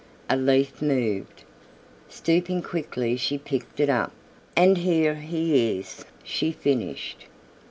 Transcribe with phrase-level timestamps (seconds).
[0.31, 1.43] A leaf moved.
[2.09, 4.11] Stooping quickly she picked it up.
[4.55, 7.25] "And here he is," she finished.